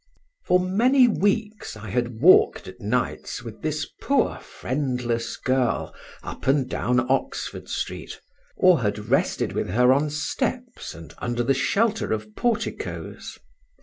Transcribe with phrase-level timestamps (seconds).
[0.45, 5.93] For many weeks I had walked at nights with this poor friendless girl
[6.23, 8.19] up and down Oxford Street,
[8.57, 13.37] or had rested with her on steps and under the shelter of porticoes.